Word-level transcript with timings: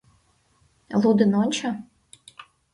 —Лудын 1.01 1.31
ончо. 1.41 1.69